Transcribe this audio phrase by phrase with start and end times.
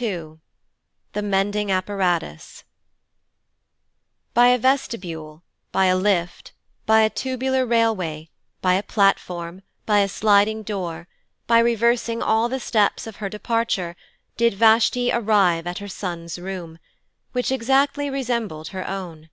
[0.00, 0.40] II
[1.12, 2.64] THE MENDING APPARATUS
[4.34, 6.50] By a vestibule, by a lift,
[6.86, 8.28] by a tubular railway,
[8.60, 11.06] by a platform, by a sliding door
[11.46, 13.94] by reversing all the steps of her departure
[14.36, 16.80] did Vashti arrive at her son's room,
[17.30, 19.30] which exactly resembled her own.